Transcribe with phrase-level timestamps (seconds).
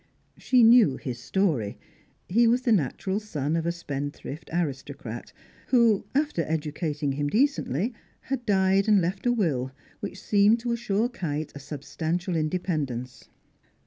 [0.35, 1.77] She knew his story.
[2.27, 5.31] He was the natural son of a spendthrift aristocrat,
[5.67, 11.07] who, after educating him decently had died and left a will which seemed to assure
[11.07, 13.29] Kite a substantial independence.